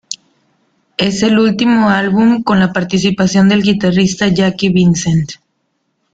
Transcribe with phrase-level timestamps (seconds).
[0.97, 5.33] Es el último álbum con la participación del guitarrista Jacky Vincent.